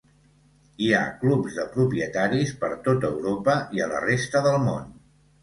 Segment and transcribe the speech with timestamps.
[0.85, 4.91] Hi ha clubs de propietaris per tot Europa i a la resta del món.